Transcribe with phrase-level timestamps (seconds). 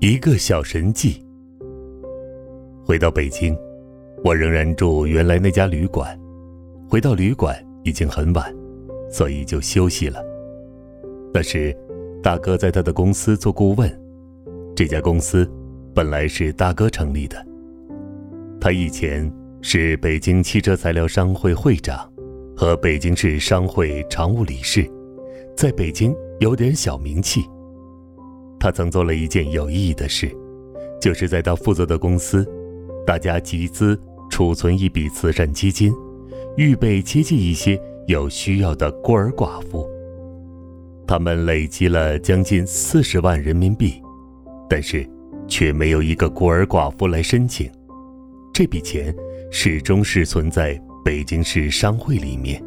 [0.00, 1.20] 一个小神迹。
[2.84, 3.56] 回到北京，
[4.22, 6.16] 我仍然住原来那家旅馆。
[6.88, 8.54] 回到旅馆已经很晚，
[9.10, 10.22] 所以就休息了。
[11.34, 11.76] 那时，
[12.22, 13.90] 大哥在他的公司做顾问。
[14.76, 15.50] 这家公司
[15.92, 17.44] 本来是大哥成立的。
[18.60, 19.28] 他以前
[19.62, 22.08] 是北京汽车材料商会会长
[22.56, 24.88] 和北京市商会常务理事，
[25.56, 27.42] 在北京有点小名气。
[28.60, 30.30] 他曾做了一件有意义的事，
[31.00, 32.46] 就是在他负责的公司，
[33.06, 35.94] 大家集资储存一笔慈善基金，
[36.56, 39.88] 预备接济一些有需要的孤儿寡妇。
[41.06, 44.02] 他们累积了将近四十万人民币，
[44.68, 45.08] 但是
[45.46, 47.70] 却没有一个孤儿寡妇来申请。
[48.52, 49.14] 这笔钱
[49.50, 52.62] 始终是存在北京市商会里面。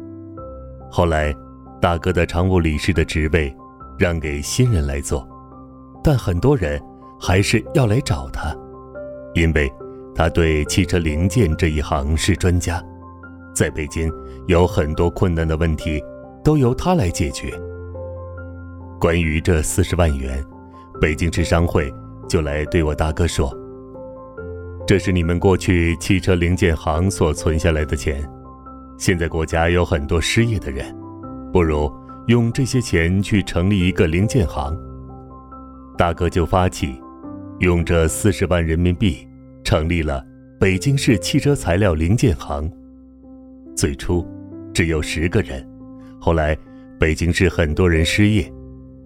[0.90, 1.32] 后来，
[1.80, 3.54] 大哥的常务理事的职位
[3.98, 5.28] 让给新人来做。
[6.02, 6.82] 但很多人
[7.20, 8.54] 还是要来找他，
[9.34, 9.72] 因为
[10.14, 12.82] 他对汽车零件这一行是专家，
[13.54, 14.10] 在北京
[14.48, 16.02] 有很多困难的问题
[16.42, 17.52] 都由他来解决。
[19.00, 20.44] 关于这四十万元，
[21.00, 21.92] 北京市商会
[22.28, 23.52] 就来对我大哥说
[24.86, 28.28] ：“这是你们过去汽车零件行所存下来的钱，
[28.98, 30.94] 现在国家有很多失业的人，
[31.52, 31.92] 不如
[32.26, 34.76] 用这些钱去成立一个零件行。”
[35.96, 36.94] 大哥就发起，
[37.60, 39.26] 用这四十万人民币
[39.62, 40.24] 成立了
[40.58, 42.70] 北京市汽车材料零件行。
[43.76, 44.26] 最初
[44.72, 45.66] 只有十个人，
[46.18, 46.56] 后来
[46.98, 48.50] 北京市很多人失业，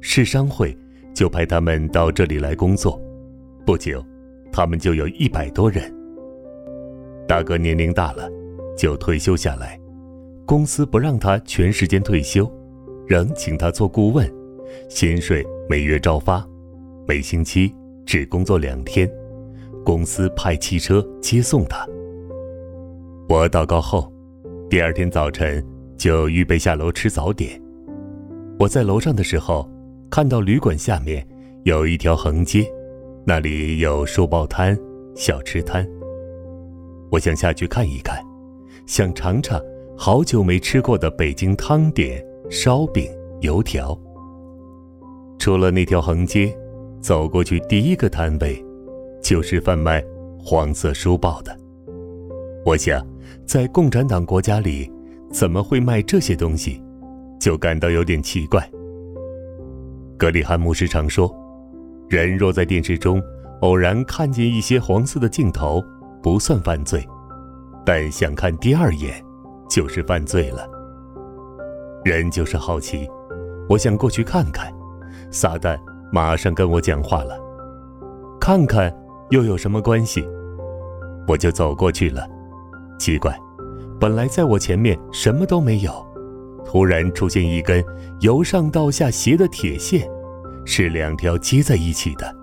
[0.01, 0.77] 市商会
[1.15, 3.01] 就派他们到这里来工作。
[3.65, 4.05] 不久，
[4.53, 5.93] 他们就有一百多人。
[7.29, 8.31] 大哥年龄大了，
[8.77, 9.79] 就退休下来，
[10.45, 12.51] 公司不让他全时间退休，
[13.07, 14.33] 仍请他做顾问，
[14.89, 16.47] 薪水每月照发。
[17.09, 17.73] 每星期
[18.05, 19.09] 只工作两天，
[19.85, 21.87] 公司派汽车接送他。
[23.29, 24.13] 我祷告后，
[24.69, 25.65] 第二天早晨
[25.97, 27.63] 就预备下楼吃早点。
[28.59, 29.71] 我在楼上的时候，
[30.11, 31.25] 看到旅馆下面
[31.63, 32.69] 有一条横街，
[33.25, 34.77] 那里有书报摊、
[35.15, 35.89] 小吃摊。
[37.13, 38.21] 我想下去看一看，
[38.85, 39.63] 想尝尝
[39.97, 43.09] 好久没吃过的北京汤点、烧饼、
[43.43, 43.97] 油条。
[45.39, 46.53] 除了那条横街。
[47.01, 48.65] 走过去，第一个摊位
[49.23, 50.05] 就是贩卖
[50.39, 51.57] 黄色书报的。
[52.65, 53.05] 我想，
[53.47, 54.91] 在共产党国家里，
[55.31, 56.83] 怎么会卖这些东西？
[57.39, 58.69] 就感到有点奇怪。
[60.19, 61.33] 格里汉牧师常说，
[62.09, 63.23] 人若在电视中
[63.61, 65.85] 偶然看见一些黄色的镜头，
[66.23, 67.01] 不算犯罪；
[67.85, 69.23] 但想看第二眼，
[69.69, 70.67] 就是犯罪了。
[72.05, 73.09] 人就是好奇，
[73.69, 74.73] 我想过去看看。
[75.31, 75.79] 撒旦。
[76.13, 77.39] 马上跟我讲话了，
[78.41, 78.95] 看看
[79.31, 80.27] 又有什么关系？
[81.27, 82.27] 我就走过去了。
[82.99, 83.37] 奇怪，
[83.99, 85.93] 本来在我前面什么都没有，
[86.65, 87.85] 突然出现一根
[88.21, 90.09] 由上到下斜的铁线，
[90.65, 92.35] 是两条接在一起的。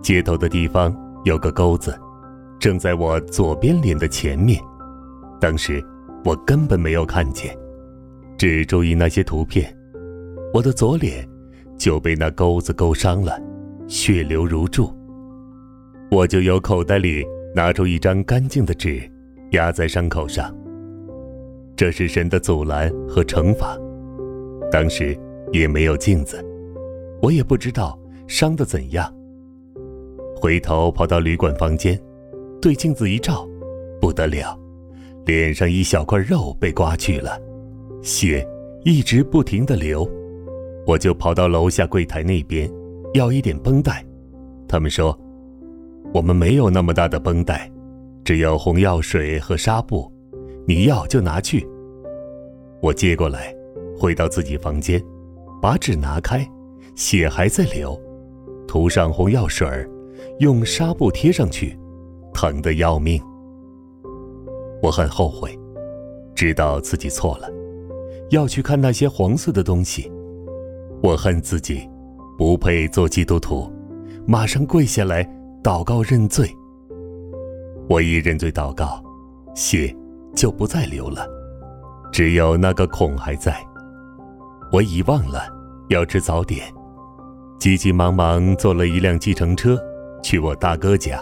[0.00, 1.94] 接头的地方有个钩子，
[2.58, 4.58] 正在我左边脸的前面。
[5.40, 5.84] 当时
[6.24, 7.54] 我根本没有看见，
[8.38, 9.76] 只注意那些图片。
[10.54, 11.29] 我的左脸。
[11.80, 13.40] 就被那钩子勾伤了，
[13.88, 14.94] 血流如注。
[16.10, 17.24] 我就由口袋里
[17.54, 19.00] 拿出一张干净的纸，
[19.52, 20.54] 压在伤口上。
[21.74, 23.78] 这是神的阻拦和惩罚。
[24.70, 25.18] 当时
[25.54, 26.44] 也没有镜子，
[27.22, 27.98] 我也不知道
[28.28, 29.10] 伤得怎样。
[30.36, 31.98] 回头跑到旅馆房间，
[32.60, 33.48] 对镜子一照，
[34.02, 34.54] 不得了，
[35.24, 37.40] 脸上一小块肉被刮去了，
[38.02, 38.46] 血
[38.84, 40.06] 一直不停地流。
[40.86, 42.70] 我就跑到楼下柜台那边，
[43.14, 44.04] 要一点绷带。
[44.66, 45.16] 他们说，
[46.12, 47.70] 我们没有那么大的绷带，
[48.24, 50.10] 只有红药水和纱布，
[50.66, 51.66] 你要就拿去。
[52.80, 53.54] 我接过来，
[53.98, 55.02] 回到自己房间，
[55.60, 56.48] 把纸拿开，
[56.94, 58.00] 血还在流，
[58.66, 59.68] 涂上红药水
[60.38, 61.78] 用纱布贴上去，
[62.32, 63.20] 疼得要命。
[64.82, 65.58] 我很后悔，
[66.34, 67.48] 知道自己错了，
[68.30, 70.10] 要去看那些黄色的东西。
[71.02, 71.88] 我恨自己，
[72.36, 73.72] 不配做基督徒，
[74.26, 75.24] 马上跪下来
[75.62, 76.46] 祷告认罪。
[77.88, 79.02] 我一认罪祷告，
[79.54, 79.94] 血
[80.36, 81.26] 就不再流了，
[82.12, 83.56] 只有那个孔还在。
[84.70, 85.44] 我遗忘了
[85.88, 86.66] 要吃早点，
[87.58, 89.78] 急急忙忙坐了一辆计程车
[90.22, 91.18] 去我大哥家。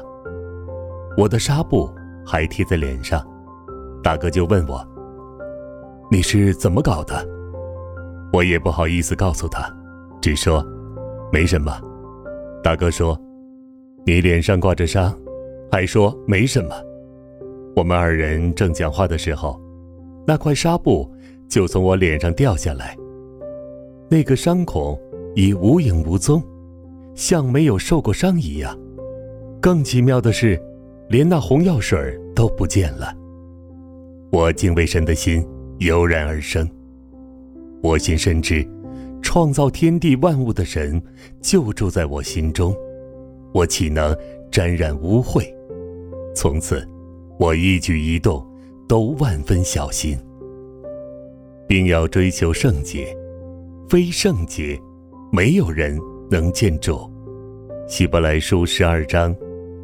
[1.16, 1.88] 我的纱布
[2.26, 3.24] 还贴在脸上，
[4.02, 4.84] 大哥就问我
[6.10, 7.24] ：“你是怎么搞的？”
[8.32, 9.74] 我也不好意思告诉他，
[10.20, 10.64] 只说
[11.32, 11.80] ：“没什么。”
[12.62, 13.18] 大哥说
[14.04, 15.16] ：“你脸上挂着伤，
[15.70, 16.74] 还说没什么。”
[17.74, 19.60] 我们二人正讲话的时候，
[20.26, 21.10] 那块纱布
[21.48, 22.96] 就从我脸上掉下来。
[24.10, 24.98] 那个伤口
[25.34, 26.42] 已无影无踪，
[27.14, 28.78] 像没有受过伤一样。
[29.60, 30.60] 更奇妙的是，
[31.08, 31.98] 连那红药水
[32.34, 33.14] 都不见了。
[34.30, 35.46] 我敬畏神的心
[35.78, 36.68] 油然而生。
[37.82, 38.66] 我心深知，
[39.22, 41.00] 创造天地万物的神
[41.40, 42.74] 就住在我心中，
[43.52, 44.16] 我岂能
[44.50, 45.46] 沾染污秽？
[46.34, 46.86] 从此，
[47.38, 48.44] 我一举一动
[48.88, 50.18] 都万分小心，
[51.66, 53.16] 并要追求圣洁。
[53.88, 54.78] 非圣洁，
[55.32, 55.98] 没有人
[56.30, 57.10] 能见主。
[57.86, 59.34] 希伯来书十二章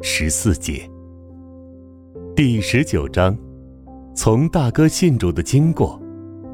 [0.01, 0.87] 十四节。
[2.35, 3.35] 第十九章，
[4.13, 5.99] 从大哥信主的经过，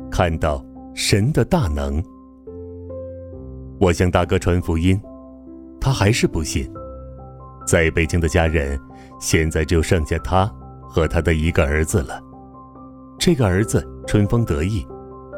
[0.10, 2.04] 看到神的大能。
[3.80, 5.00] 我向大哥传福音，
[5.80, 6.72] 他还是不信。
[7.66, 8.80] 在北京的家人，
[9.20, 10.46] 现在就剩下他
[10.84, 12.22] 和他的一个儿子了。
[13.18, 14.86] 这个儿子春风得意，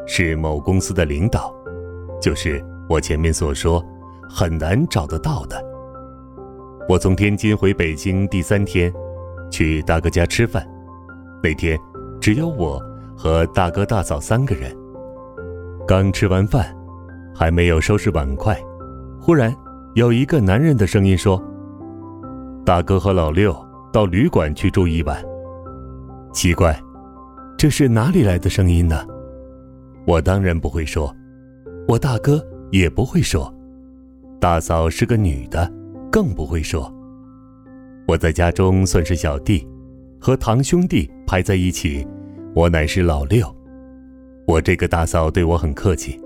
[0.07, 1.53] 是某公司的领导。
[2.21, 3.83] 就是我前面所说，
[4.29, 5.63] 很难找得到的。
[6.89, 8.91] 我从天津回北京第三天，
[9.51, 10.67] 去大哥家吃饭。
[11.41, 11.79] 那天
[12.19, 12.81] 只有我
[13.15, 14.75] 和大哥大嫂三个人。
[15.85, 16.74] 刚吃完饭，
[17.35, 18.57] 还没有收拾碗筷，
[19.19, 19.53] 忽然
[19.95, 21.41] 有一个男人的声音说
[22.65, 23.53] ：“大哥和老六
[23.91, 25.21] 到旅馆去住一晚。”
[26.31, 26.80] 奇怪，
[27.57, 29.06] 这是哪里来的声音呢？
[30.07, 31.13] 我当然不会说。
[31.85, 32.41] 我大哥
[32.71, 33.53] 也不会说，
[34.39, 35.69] 大嫂是个女的，
[36.09, 36.89] 更不会说。
[38.07, 39.68] 我在家中算是小弟，
[40.18, 42.07] 和堂兄弟排在一起，
[42.56, 43.53] 我乃是老六。
[44.45, 46.19] 我这个大嫂对我很客气，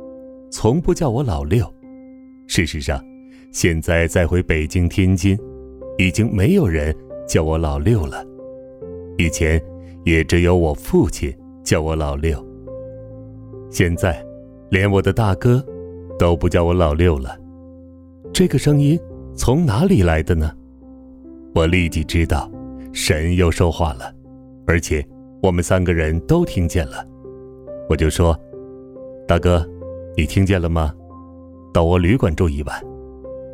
[0.51, 1.65] 从不叫我老六。
[2.47, 3.03] 事实上，
[3.51, 5.37] 现在再回北京、天津，
[5.97, 6.95] 已经没有人
[7.27, 8.25] 叫我老六了。
[9.17, 9.61] 以前
[10.05, 11.33] 也只有我父亲
[11.63, 12.45] 叫我老六。
[13.69, 14.25] 现在。
[14.69, 15.65] 连我的大哥
[16.19, 17.39] 都不叫我老六了，
[18.33, 18.99] 这个声音
[19.33, 20.51] 从哪里来的呢？
[21.55, 22.51] 我立即知道，
[22.91, 24.13] 神又说话了，
[24.65, 25.01] 而且
[25.41, 27.07] 我们三个人都听见了。
[27.89, 28.37] 我就说
[29.27, 29.65] ：“大哥，
[30.15, 30.93] 你听见了吗？
[31.73, 32.83] 到我旅馆住一晚，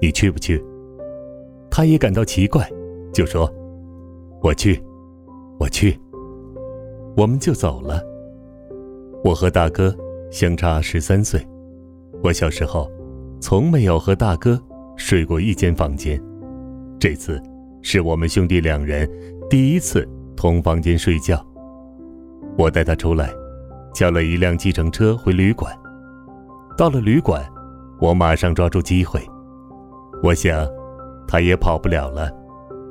[0.02, 0.64] 你去不去？”
[1.70, 2.70] 他也感到奇怪，
[3.14, 3.52] 就说
[4.42, 4.82] ：“我去，
[5.60, 5.98] 我去。”
[7.16, 8.02] 我们就走了。
[9.24, 9.96] 我和大哥。
[10.32, 11.40] 相差十三岁，
[12.24, 12.92] 我小时候
[13.40, 14.60] 从没有和大哥
[14.96, 16.20] 睡过一间房间，
[16.98, 17.40] 这次
[17.84, 19.08] 是我们兄弟两人
[19.48, 21.40] 第一次同房间睡觉。
[22.58, 23.32] 我带他出来，
[23.94, 25.74] 叫了一辆计程车回旅馆。
[26.78, 27.44] 到了旅馆，
[28.00, 29.22] 我马上抓住机会，
[30.22, 30.68] 我想
[31.28, 32.32] 他也跑不了了，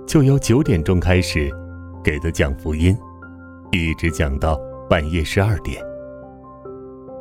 [0.06, 1.50] 就由九点钟开始
[2.02, 2.96] 给他讲福音，
[3.72, 5.82] 一直讲到半夜十二点。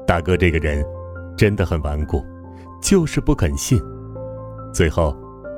[0.05, 0.85] 大哥这个人
[1.35, 2.23] 真的很顽固，
[2.81, 3.81] 就是不肯信。
[4.73, 5.15] 最后，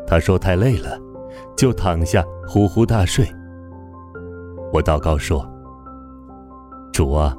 [0.07, 0.97] 他说太累了，
[1.57, 3.27] 就躺下呼呼大睡。
[4.71, 5.47] 我祷告说
[6.93, 7.35] ：“主啊，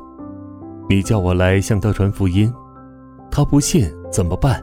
[0.89, 2.53] 你叫我来向他传福音，
[3.31, 4.63] 他不信怎么办？”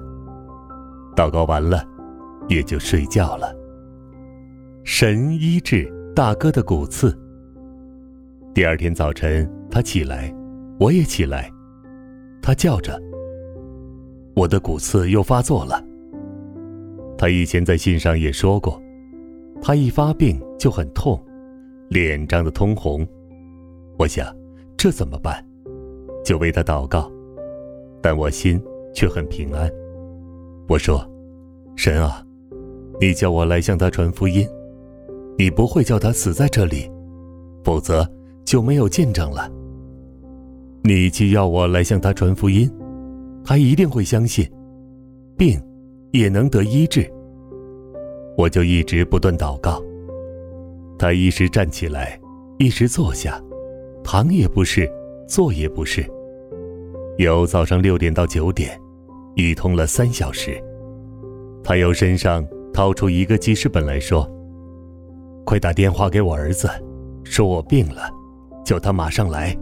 [1.16, 1.86] 祷告完了，
[2.48, 3.56] 也就睡觉了。
[4.84, 7.18] 神医治大哥的骨刺。
[8.54, 10.34] 第二天早晨，他起来，
[10.80, 11.52] 我也起来。
[12.42, 13.00] 他叫着
[14.36, 15.84] ：“我的骨刺又发作了。”
[17.18, 18.82] 他以前在信上也说过，
[19.62, 21.24] 他一发病就很痛，
[21.90, 23.08] 脸涨得通红。
[24.00, 24.36] 我想，
[24.76, 25.46] 这怎么办？
[26.24, 27.12] 就为他祷告，
[28.02, 28.62] 但我心
[28.94, 29.70] 却很平安。
[30.68, 31.06] 我说
[31.76, 32.26] ：“神啊，
[33.00, 34.48] 你叫我来向他传福音，
[35.38, 36.90] 你不会叫他死在这里，
[37.64, 38.08] 否则
[38.46, 39.52] 就没有见证了。”
[40.84, 42.72] 你既要我来向他传福音，
[43.44, 44.50] 他一定会相信，
[45.38, 45.62] 病
[46.12, 47.08] 也能得医治。
[48.38, 49.80] 我就一直不断祷告。
[50.98, 52.20] 他一时站起来，
[52.58, 53.40] 一时坐下，
[54.04, 54.90] 躺也不是，
[55.32, 56.06] 坐也不是。
[57.18, 58.78] 由早上六点到九点，
[59.34, 60.62] 一通了三小时。
[61.64, 64.30] 他由身上掏出一个记事本来说
[65.46, 66.70] ：“快打电话给我儿子，
[67.24, 68.10] 说我病了，
[68.66, 69.58] 叫他马上来。”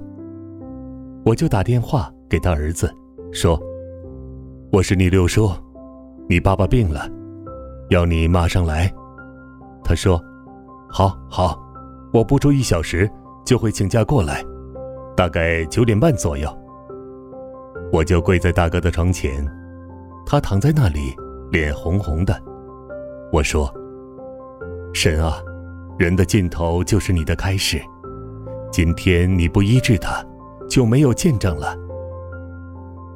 [1.23, 2.91] 我就打电话给他儿子，
[3.31, 3.61] 说
[4.73, 5.51] ：“我是你六叔，
[6.27, 7.07] 你爸爸病了，
[7.91, 8.91] 要你马上来。”
[9.85, 10.19] 他说
[10.89, 11.59] ：“好，好，
[12.11, 13.07] 我不出一小时
[13.45, 14.43] 就会请假过来，
[15.19, 16.47] 大概九点半左右。”
[17.91, 19.45] 我就跪在大哥的床前，
[20.25, 21.13] 他躺在那里，
[21.51, 22.41] 脸红红的。
[23.29, 23.69] 我说
[24.95, 25.41] ：“神啊，
[25.97, 27.81] 人的尽头就是你的开始。
[28.71, 30.23] 今天你不医治他。”
[30.69, 31.75] 就没有见证了。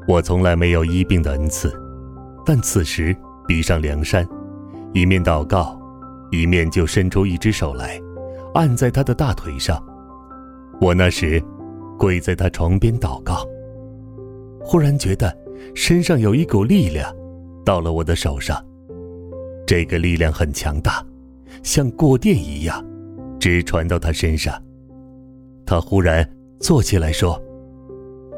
[0.07, 1.71] 我从来没有医病的恩赐，
[2.43, 3.15] 但此时
[3.47, 4.27] 闭上梁山，
[4.91, 5.79] 一面祷告，
[6.31, 8.01] 一面就伸出一只手来，
[8.55, 9.79] 按在他的大腿上。
[10.81, 11.39] 我那时
[11.97, 13.47] 跪在他床边祷告，
[14.61, 15.35] 忽然觉得
[15.75, 17.13] 身上有一股力量
[17.65, 18.63] 到了我的手上，
[19.65, 21.05] 这个力量很强大，
[21.63, 22.83] 像过电一样，
[23.39, 24.53] 直传到他身上。
[25.65, 26.27] 他忽然。
[26.59, 27.37] 坐起来说：“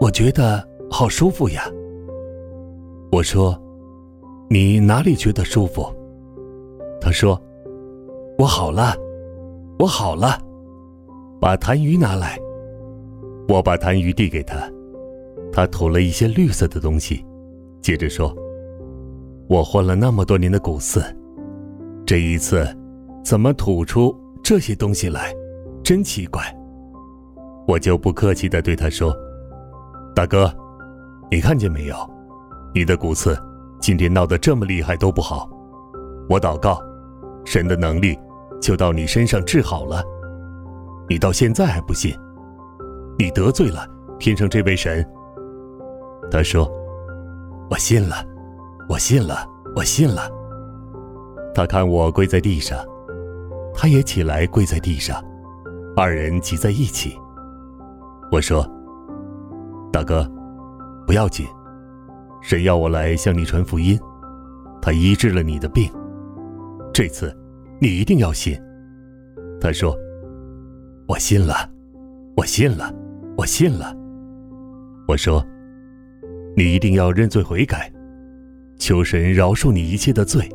[0.02, 1.62] 我觉得好舒服呀。”
[3.14, 3.56] 我说
[4.50, 5.86] ：“你哪里觉得舒服？”
[7.00, 7.40] 他说
[8.40, 8.96] ：“我好了，
[9.78, 10.42] 我好了。”
[11.40, 12.40] 把痰盂拿来。
[13.48, 14.58] 我把痰盂递给他，
[15.52, 17.26] 他吐了一些绿色的东西，
[17.82, 18.36] 接着说
[19.48, 21.04] ：“我换了那么多年的骨刺，
[22.06, 22.68] 这一次
[23.24, 25.34] 怎么吐出这些东西来？
[25.84, 26.44] 真奇怪。”
[27.68, 29.16] 我就不客气的对他说
[30.16, 30.52] ：“大哥，
[31.32, 31.96] 你看见没有？
[32.74, 33.38] 你的骨刺
[33.80, 35.50] 今天闹得这么厉害都不好。
[36.28, 36.80] 我祷告，
[37.46, 38.18] 神的能力
[38.60, 40.04] 就到你身上治好了。
[41.08, 42.12] 你到现在还不信？
[43.18, 43.88] 你得罪了
[44.20, 45.06] 天上这位神。”
[46.32, 46.70] 他说
[47.70, 48.16] ：“我信了，
[48.90, 50.30] 我信了，我信了。”
[51.54, 52.78] 他看我跪在地上，
[53.74, 55.24] 他也起来跪在地上，
[55.96, 57.18] 二人挤在一起。
[58.32, 58.68] 我说
[59.94, 60.30] ：“大哥，
[61.06, 61.46] 不要紧，
[62.42, 63.98] 神要我来向你传福音，
[64.82, 65.90] 他医治了你的病，
[66.94, 67.34] 这次
[67.80, 68.60] 你一定要信。”
[69.62, 69.96] 他说
[71.08, 71.56] ：“我信了，
[72.36, 72.94] 我信了，
[73.38, 73.96] 我信了。”
[75.08, 75.46] 我说
[76.56, 77.92] ：“你一定要认罪悔改，
[78.78, 80.50] 求神饶恕你一切的罪，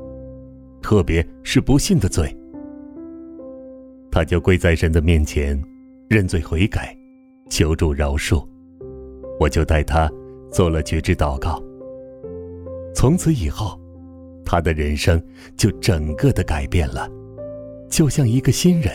[0.83, 2.37] 特别是不信的罪。”
[4.11, 5.61] 他就跪在神的面前，
[6.09, 6.97] 认罪悔改。
[7.49, 8.47] 求助饶恕，
[9.41, 10.09] 我就带他
[10.53, 11.61] 做了觉知祷告。
[12.95, 13.77] 从此以后，
[14.45, 15.21] 他的人生
[15.57, 17.11] 就整个的改变了，
[17.89, 18.93] 就像一个新人。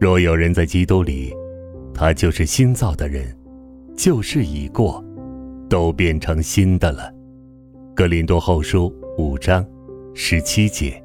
[0.00, 1.30] 若有人在基督里，
[1.94, 3.24] 他就是新造的人，
[3.96, 5.04] 旧事已过，
[5.68, 7.12] 都变成新的了。
[7.94, 9.64] 格林多后书五章
[10.14, 11.02] 十七节。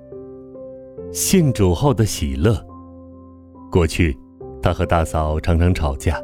[1.12, 2.58] 信主后的喜乐，
[3.72, 4.18] 过去。
[4.60, 6.20] 他和大嫂常常吵架，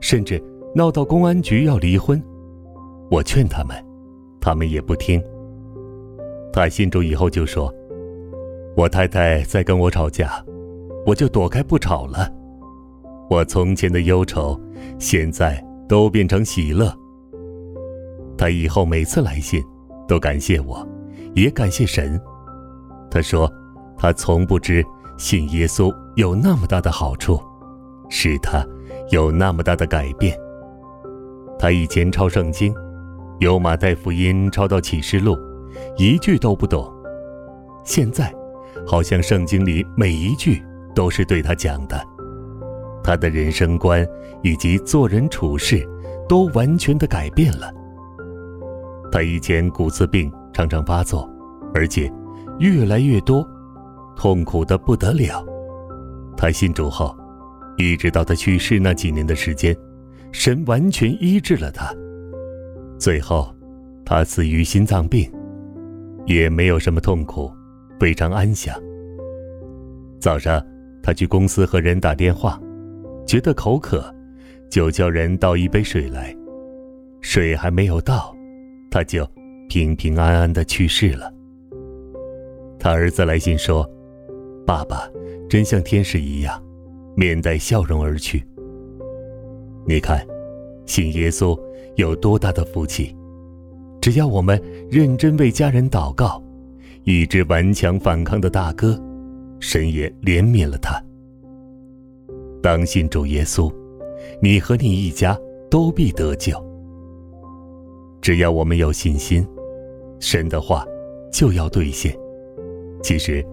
[0.00, 0.42] 甚至
[0.74, 2.22] 闹到公安局要离婚。
[3.10, 3.76] 我劝他们，
[4.40, 5.22] 他们也不听。
[6.52, 7.72] 他信主以后就说
[8.76, 10.44] ：“我太太在跟我吵架，
[11.06, 12.30] 我就躲开不吵了。
[13.28, 14.58] 我从前的忧愁，
[14.98, 16.92] 现在都变成喜乐。”
[18.36, 19.62] 他以后每次来信，
[20.06, 20.86] 都感谢我，
[21.34, 22.20] 也感谢神。
[23.10, 23.50] 他说
[23.98, 24.84] ：“他从不知
[25.16, 27.40] 信耶稣有那么大的好处。”
[28.10, 28.66] 使他
[29.10, 30.34] 有那么大的改变。
[31.58, 32.74] 他以前抄圣经，
[33.38, 35.36] 由马太福音抄到启示录，
[35.98, 36.90] 一句都不懂。
[37.84, 38.34] 现在，
[38.86, 40.62] 好像圣经里每一句
[40.94, 42.02] 都是对他讲的。
[43.08, 44.06] 他的人生观
[44.42, 45.82] 以及做人处事，
[46.28, 47.72] 都完全的改变了。
[49.10, 51.26] 他以前骨刺病常常发作，
[51.72, 52.12] 而且
[52.58, 53.48] 越来越多，
[54.14, 55.42] 痛苦的不得了。
[56.36, 57.16] 他信主后。
[57.78, 59.74] 一直到他去世那几年的时间，
[60.32, 61.94] 神完全医治了他。
[62.98, 63.54] 最后，
[64.04, 65.32] 他死于心脏病，
[66.26, 67.50] 也没有什么痛苦，
[68.00, 68.74] 非常安详。
[70.20, 70.60] 早上，
[71.04, 72.60] 他去公司和人打电话，
[73.28, 74.02] 觉得口渴，
[74.70, 76.34] 就叫人倒一杯水来。
[77.20, 78.34] 水还没有倒，
[78.90, 79.28] 他就
[79.68, 81.30] 平平安安的去世了。
[82.78, 83.86] 他儿子来信说
[84.66, 85.06] ：“爸爸
[85.46, 86.60] 真像天使一样。”
[87.14, 88.42] 面带笑容而去。
[89.86, 90.26] 你看，
[90.86, 91.58] 信耶稣
[91.96, 93.14] 有多大的福气！
[94.00, 94.58] 只要我们
[94.90, 96.42] 认真为家人祷告，
[97.04, 98.98] 一直顽强反抗的大哥，
[99.60, 100.98] 神也怜悯了他。
[102.62, 103.72] 当信主耶稣，
[104.42, 105.38] 你和你一家
[105.70, 106.52] 都必得救。
[108.20, 109.46] 只要我们有信心，
[110.18, 110.84] 神的话
[111.32, 112.16] 就要兑现。
[113.02, 113.44] 其实，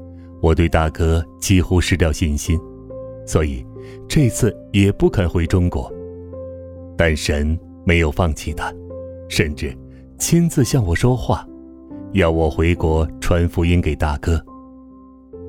[0.41, 2.59] 我对大哥几乎失掉信心，
[3.27, 3.65] 所以
[4.07, 5.91] 这次也不肯回中国。
[6.97, 8.73] 但神没有放弃他，
[9.29, 9.75] 甚至
[10.17, 11.47] 亲自向我说话，
[12.13, 14.43] 要我回国传福音给大哥。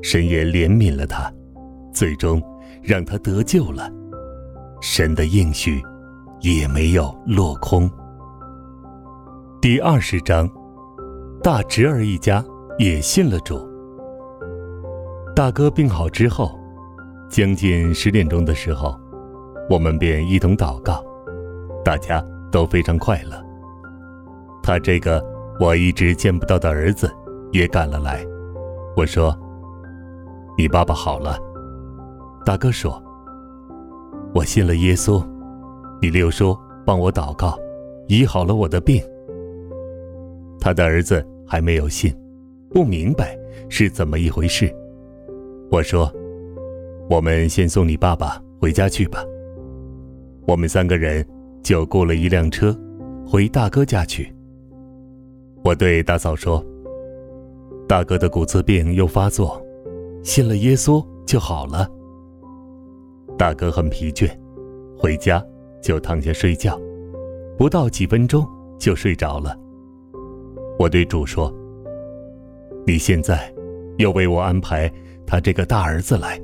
[0.02, 1.32] 神也怜悯了他，
[1.92, 2.42] 最终
[2.86, 3.90] 让他得救了。
[4.80, 5.82] 神的应许
[6.40, 7.90] 也没有落空。
[9.60, 10.48] 第二十章，
[11.42, 12.44] 大侄儿一家
[12.78, 13.68] 也信了主。
[15.34, 16.56] 大哥病好之后，
[17.28, 18.96] 将近十点钟的时候，
[19.68, 21.04] 我们便一同祷告，
[21.84, 23.32] 大家都非常快乐。
[24.62, 25.20] 他这个
[25.58, 27.12] 我一直见不到的儿子
[27.50, 28.24] 也赶了来。
[28.96, 29.36] 我说
[30.56, 31.36] ：“你爸爸好了。”
[32.46, 33.02] 大哥说
[34.32, 35.20] ：“我信了耶稣，
[36.00, 37.58] 你六叔帮我祷告，
[38.06, 39.02] 医好了我的病。”
[40.60, 42.16] 他的儿子还没有信，
[42.70, 43.36] 不明白
[43.68, 44.72] 是怎么一回事。
[45.72, 46.08] 我说
[47.10, 49.24] ：“我们先送你爸爸回家去吧。”
[50.46, 51.26] 我们三个人
[51.64, 52.72] 就雇了一辆车，
[53.26, 54.32] 回大哥家去。
[55.64, 56.64] 我对大嫂说
[57.88, 59.60] ：“大哥的骨刺病又发作，
[60.22, 61.90] 信了耶稣就好了。”
[63.38, 64.30] 大哥很疲倦，
[64.98, 65.44] 回家
[65.82, 66.80] 就躺下睡觉，
[67.58, 68.46] 不到几分钟
[68.78, 69.56] 就睡着了。
[70.78, 71.52] 我对主说
[72.86, 73.52] ：“你现在
[73.98, 74.90] 又为我安排
[75.26, 76.40] 他这个大儿子来，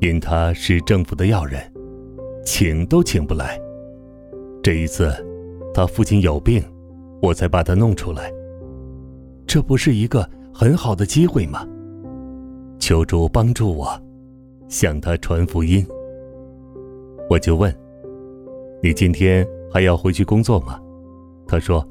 [0.00, 1.60] 因他是政府的要人，
[2.44, 3.58] 请都请不来。
[4.62, 5.10] 这一次，
[5.72, 6.62] 他父亲有病，
[7.22, 8.30] 我才把他弄出来。
[9.46, 11.66] 这不是一个很好的机会吗？
[12.78, 13.88] 求主帮助我，
[14.68, 15.86] 向他传福音。”
[17.28, 17.74] 我就问
[18.82, 20.80] ：“你今天还要回去工作吗？”
[21.46, 21.86] 他说。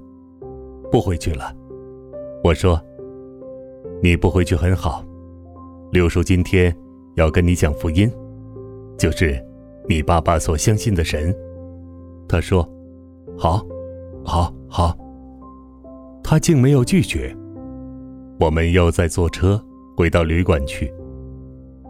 [0.89, 1.53] 不回去了，
[2.45, 2.81] 我说。
[4.01, 5.03] 你不回去很好，
[5.91, 6.73] 六叔今天
[7.15, 8.09] 要跟你讲福音，
[8.97, 9.37] 就是
[9.89, 11.35] 你爸爸所相信的神。
[12.25, 12.65] 他说
[13.37, 13.61] ：“好，
[14.23, 14.97] 好，好。”
[16.23, 17.35] 他竟没有拒绝。
[18.39, 19.61] 我们又再坐车
[19.97, 20.89] 回到旅馆去。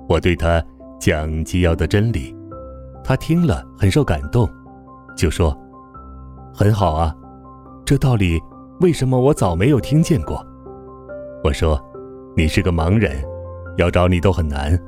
[0.10, 0.60] 我对他
[0.99, 2.36] 讲基要的真理，
[3.03, 4.49] 他听了很受感动，
[5.15, 5.57] 就说
[6.53, 7.15] ：“很好啊，
[7.86, 8.39] 这道理。”
[8.79, 10.45] 为什么我早没有听见过？
[11.43, 11.83] 我说，
[12.36, 13.23] 你是个盲人，
[13.77, 14.79] 要找你都很难。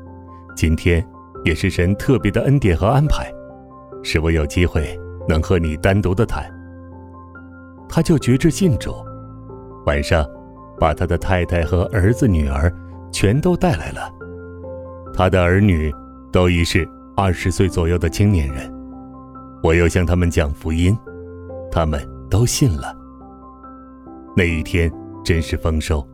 [0.56, 1.04] 今天
[1.44, 3.34] 也是神特别的恩典和安排，
[4.04, 4.96] 使我有机会
[5.28, 6.46] 能和你单独的谈。
[7.90, 8.94] 他就决志信主，
[9.88, 10.24] 晚上
[10.80, 12.72] 把他的太太和儿子女儿
[13.12, 14.08] 全都带来了。
[15.20, 15.94] 他的儿女
[16.32, 18.74] 都已是二十岁左右的青年人。
[19.62, 20.98] 我又向他们讲福音，
[21.70, 22.98] 他们都信了。
[24.34, 24.90] 那一天
[25.22, 26.08] 真是丰收，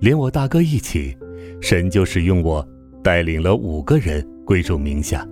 [0.00, 1.14] 连我大哥一起，
[1.60, 2.66] 神就使用我
[3.04, 5.28] 带领了五个人归主名下，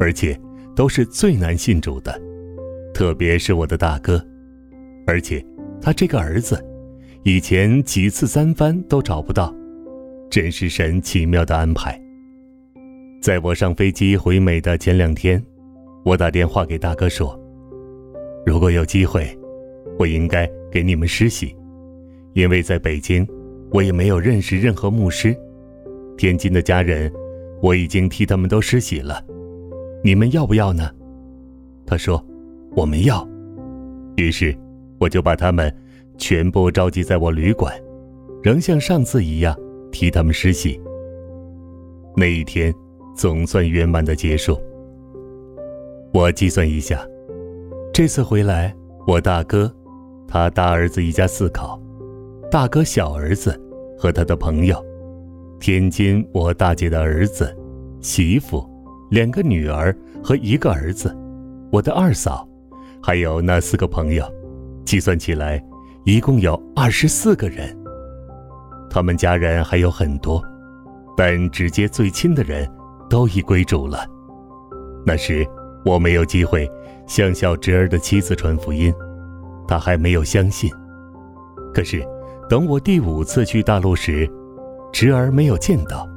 [0.00, 0.34] 而且
[0.74, 2.18] 都是最难信主的，
[2.94, 4.18] 特别是我的大哥，
[5.06, 5.44] 而且
[5.78, 6.58] 他这个儿子，
[7.22, 9.54] 以前几次三番都找不到，
[10.30, 12.02] 真是神奇妙的安排。
[13.26, 15.44] 在我上飞机回美的前两天，
[16.04, 17.36] 我打电话给大哥说，
[18.46, 19.26] 如果有机会。
[19.98, 21.56] 我应该给你们施洗，
[22.34, 23.26] 因为在北京，
[23.72, 25.36] 我也没有认识任何牧师。
[26.16, 27.12] 天津的家人，
[27.60, 29.20] 我已经替他们都施洗了。
[30.04, 30.88] 你们要不要呢？
[31.84, 32.24] 他说
[32.76, 33.28] ：“我们要。”
[34.16, 34.56] 于是，
[35.00, 35.74] 我就把他们
[36.16, 37.74] 全部召集在我旅馆，
[38.40, 39.52] 仍像上次一样
[39.90, 40.80] 替他们施洗。
[42.14, 42.72] 那一天
[43.16, 44.60] 总算圆满的结束。
[46.12, 47.04] 我计算一下，
[47.92, 48.74] 这次回来，
[49.06, 49.72] 我大哥。
[50.28, 51.80] 他大儿子一家四口，
[52.50, 53.58] 大哥、小儿子
[53.96, 54.84] 和他的朋友，
[55.60, 57.56] 天津我大姐的儿子、
[58.00, 58.68] 媳妇，
[59.08, 61.16] 两个女儿和一个儿子，
[61.70, 62.46] 我的二嫂，
[63.00, 64.24] 还有那四个朋友，
[64.84, 65.64] 计算起来
[66.04, 67.74] 一共有二十四个人。
[68.90, 70.42] 他们家人还有很多，
[71.16, 72.68] 但直接最亲的人
[73.08, 74.06] 都已归主了。
[75.04, 75.46] 那时
[75.84, 76.70] 我没有机会
[77.06, 78.92] 向小侄儿的妻子传福音。
[79.68, 80.70] 他还没有相信，
[81.74, 82.00] 可是
[82.48, 84.30] 等我第五次去大陆时，
[84.92, 86.08] 侄儿没有见到，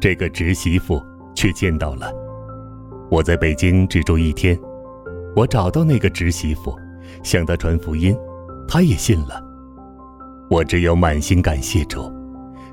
[0.00, 1.02] 这个侄媳妇
[1.34, 2.12] 却见到了。
[3.10, 4.56] 我在北京只住一天，
[5.34, 6.76] 我找到那个侄媳妇，
[7.24, 8.16] 向她传福音，
[8.68, 9.44] 她也信了。
[10.48, 12.08] 我只有满心感谢主，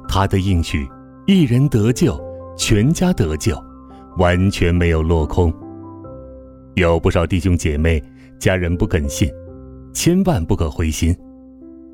[0.08, 0.88] 他的应许，
[1.26, 2.24] 一人得救，
[2.66, 3.62] 全家得救，
[4.20, 5.54] 完全没有落空。
[6.76, 8.02] 有不少弟兄姐妹、
[8.40, 9.30] 家人不肯信。
[9.94, 11.14] 千万不可灰心，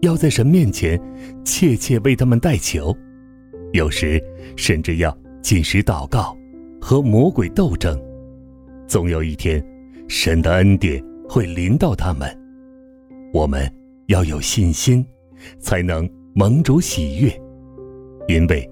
[0.02, 1.02] 要在神面前
[1.44, 2.96] 切切为他们代求。
[3.74, 4.24] 有时
[4.56, 6.38] 甚至要进食祷告，
[6.80, 8.00] 和魔鬼斗争。
[8.88, 9.66] 总有一天，
[10.08, 12.30] 神的恩典会临到他们。
[13.34, 13.68] 我们
[14.06, 15.04] 要有信心，
[15.58, 17.34] 才能蒙主喜悦，
[18.28, 18.70] 因为，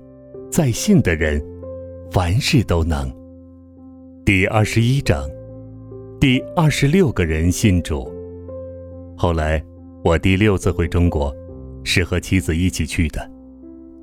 [0.51, 1.43] 在信的人，
[2.09, 3.11] 凡事都能。
[4.25, 5.27] 第二十一章，
[6.19, 8.09] 第二十六个人信主。
[9.17, 9.61] 后来，
[10.05, 11.35] 我第六次回中国，
[11.83, 13.29] 是和妻子一起去的。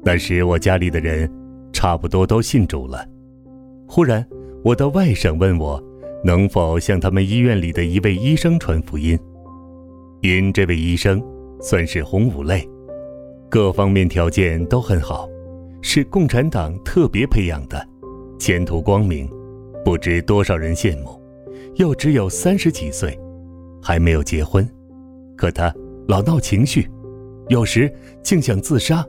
[0.03, 1.31] 那时，我家里的人
[1.73, 3.07] 差不多都信主了。
[3.89, 4.25] 忽然，
[4.63, 5.83] 我的外甥问我，
[6.23, 9.19] 能否向他们医院里的一位医生传福音。
[10.21, 11.23] 因这位医生
[11.61, 12.69] 算是红五类，
[13.49, 15.27] 各方面条件都很好，
[15.81, 17.87] 是共产党特别培养的，
[18.45, 19.27] 前途光明，
[19.83, 21.19] 不知多少人羡慕。
[21.77, 23.19] 又只有三十几岁，
[23.81, 24.69] 还没有结婚，
[25.35, 25.75] 可他
[26.09, 26.87] 老闹情绪，
[27.49, 27.91] 有时
[28.23, 29.03] 竟想自杀。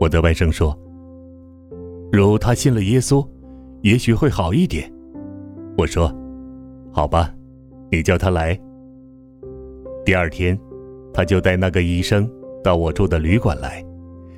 [0.00, 0.74] 我的外甥说
[2.10, 3.22] ：“如他信了耶稣，
[3.82, 4.90] 也许会好一点。”
[5.76, 6.10] 我说
[6.90, 7.30] ：“好吧，
[7.90, 8.58] 你叫他来。”
[10.02, 10.58] 第二天，
[11.12, 12.26] 他就带那个医生
[12.64, 13.84] 到我住的旅馆来，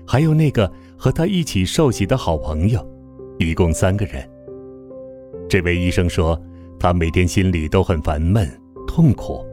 [0.04, 2.84] 还有那个和他一起受洗的好朋友，
[3.38, 4.28] 一共三个人。
[5.48, 6.40] 这位医生说，
[6.78, 8.48] 他每天心里都很烦闷、
[8.86, 9.44] 痛苦，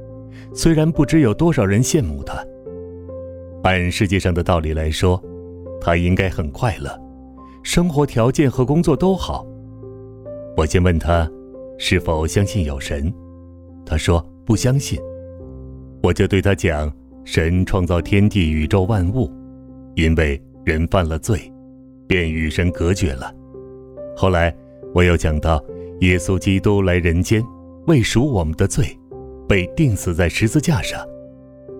[0.54, 2.44] 虽然不知有多少人羡慕他。
[3.64, 5.22] 按世界上的道理来说，
[5.82, 6.90] 他应该很快乐，
[7.64, 9.46] 生活条件和工作都好。
[10.56, 11.30] 我先问他，
[11.78, 13.14] 是否相信有神？
[13.86, 15.00] 他说不相信。
[16.02, 16.92] 我就对他讲
[17.26, 19.30] ：“神创造天地宇宙万物，
[19.96, 21.52] 因为人犯了罪，
[22.08, 23.34] 便与神隔绝了。
[24.20, 24.54] 后来
[24.94, 25.64] 我又讲到，
[26.02, 27.42] 耶稣基督来人间，
[27.88, 28.86] 为赎我们的罪，
[29.48, 31.00] 被钉死在十字架上，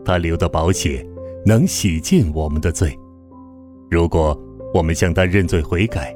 [0.06, 1.06] 他流的宝血
[1.46, 2.98] 能洗净我们的罪。
[3.92, 4.42] 如果
[4.74, 6.16] 我们向他认罪悔改，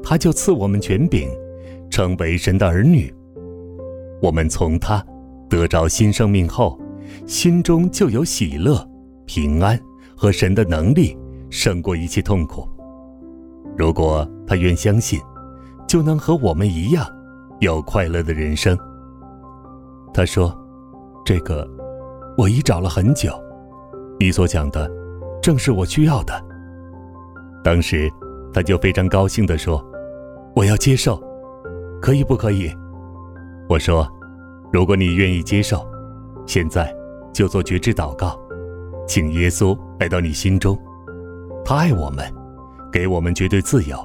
[0.00, 1.28] 他就赐我们权柄，
[1.90, 3.12] 成为神的儿女。
[4.22, 5.04] 我们从他
[5.50, 6.80] 得着新生命后。”
[7.26, 8.86] 心中就有喜乐、
[9.24, 9.80] 平安
[10.14, 11.16] 和神的能力，
[11.50, 12.68] 胜过一切痛苦。
[13.76, 15.18] 如果他愿相信，
[15.88, 17.04] 就能和我们一样，
[17.60, 18.78] 有快乐的人生。
[20.14, 20.56] 他说
[21.24, 21.68] ：“这个，
[22.36, 23.32] 我已找了很久。
[24.20, 24.88] 你所讲的，
[25.42, 26.34] 正是我需要的。”
[27.64, 28.08] 当时，
[28.52, 29.84] 他就非常高兴地说
[30.54, 31.20] ：“我要接受，
[32.00, 32.70] 可以不可以？”
[33.68, 34.06] 我说
[34.72, 35.84] ：“如果你愿意接受，
[36.46, 36.94] 现在。”
[37.30, 38.36] 就做觉知祷告，
[39.06, 40.76] 请耶稣来到你心中。
[41.64, 42.24] 他爱我们，
[42.90, 43.96] 给我们绝对自由，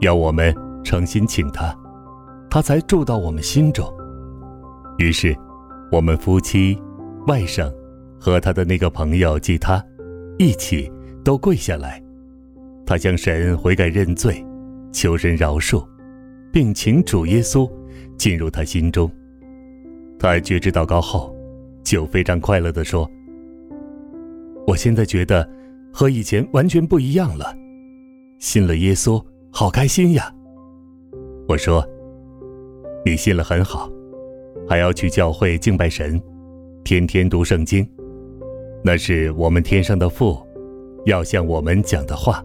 [0.00, 0.52] 要我们
[0.84, 1.74] 诚心请他，
[2.50, 3.86] 他才住到我们心中。
[4.98, 5.36] 于是，
[5.92, 6.80] 我们夫妻、
[7.26, 7.72] 外甥
[8.18, 9.84] 和他的那个朋友及他，
[10.38, 10.90] 一起
[11.24, 12.02] 都跪下来。
[12.86, 14.44] 他向神悔改认罪，
[14.92, 15.86] 求神饶恕，
[16.52, 17.70] 并请主耶稣
[18.16, 19.10] 进入他心中。
[20.18, 21.34] 他觉知祷告后。
[21.84, 23.10] 就非常快乐地说
[24.68, 25.48] ：“我现在觉得
[25.90, 27.56] 和以前完全不一样了，
[28.38, 30.30] 信了耶稣，好开心呀。”
[31.48, 31.84] 我说
[33.04, 33.90] ：“你信了很好，
[34.68, 36.20] 还要去教会敬拜神，
[36.84, 37.88] 天天读圣经，
[38.84, 40.38] 那是我们天上的父
[41.06, 42.44] 要向我们讲的话。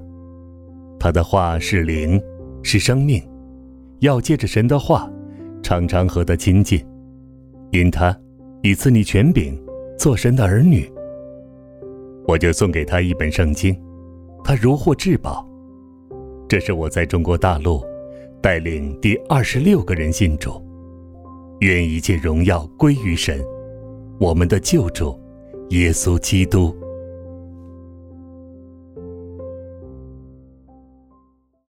[0.97, 2.19] 他的话是灵，
[2.63, 3.21] 是生命，
[3.99, 5.11] 要借着神的话，
[5.61, 6.83] 常常和他亲近，
[7.71, 8.17] 因他。”
[8.65, 9.61] 以赐你权柄，
[9.99, 10.89] 做神的儿女。
[12.25, 13.77] 我就送给他一本圣经，
[14.41, 15.45] 他如获至宝。
[16.47, 17.83] 这是我在中国大陆
[18.43, 20.61] 带领第二十六个人信主。
[21.61, 23.41] 愿一切荣耀归于神，
[24.19, 25.17] 我们的救主
[25.69, 26.75] 耶稣基督。